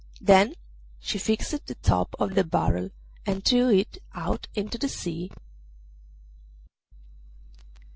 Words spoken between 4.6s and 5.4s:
the sea.